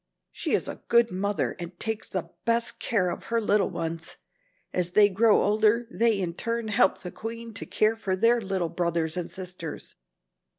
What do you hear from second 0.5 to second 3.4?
is a good mother and takes the best of care of her